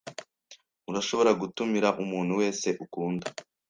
Urashobora 0.89 1.31
gutumira 1.41 1.87
umuntu 2.03 2.31
wese 2.39 2.67
ukunda. 2.83 3.25